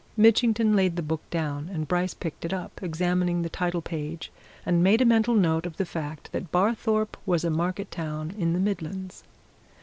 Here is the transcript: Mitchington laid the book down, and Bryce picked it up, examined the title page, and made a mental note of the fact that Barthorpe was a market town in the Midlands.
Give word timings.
Mitchington 0.17 0.75
laid 0.75 0.95
the 0.95 1.03
book 1.03 1.21
down, 1.29 1.69
and 1.71 1.87
Bryce 1.87 2.15
picked 2.15 2.43
it 2.43 2.51
up, 2.51 2.81
examined 2.81 3.45
the 3.45 3.49
title 3.49 3.83
page, 3.83 4.31
and 4.65 4.81
made 4.83 4.99
a 4.99 5.05
mental 5.05 5.35
note 5.35 5.67
of 5.67 5.77
the 5.77 5.85
fact 5.85 6.31
that 6.31 6.51
Barthorpe 6.51 7.15
was 7.23 7.43
a 7.43 7.51
market 7.51 7.91
town 7.91 8.33
in 8.35 8.53
the 8.53 8.59
Midlands. 8.59 9.23